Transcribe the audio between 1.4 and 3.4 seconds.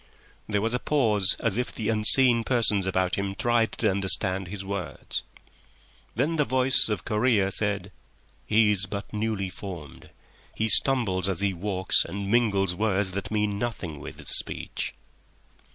as if the unseen persons about him